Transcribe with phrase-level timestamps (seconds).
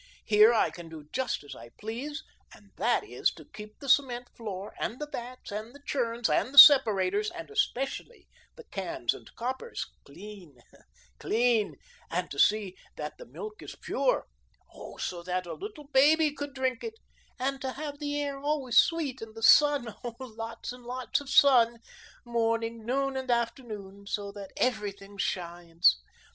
[0.25, 2.23] Here I can do just as I please,
[2.55, 6.51] and that is, to keep the cement floor, and the vats, and the churns and
[6.51, 10.57] the separators, and especially the cans and coppers, clean;
[11.19, 11.75] clean,
[12.09, 14.25] and to see that the milk is pure,
[14.73, 16.95] oh, so that a little baby could drink it;
[17.37, 21.29] and to have the air always sweet, and the sun oh, lots and lots of
[21.29, 21.77] sun,
[22.25, 25.99] morning, noon and afternoon, so that everything shines.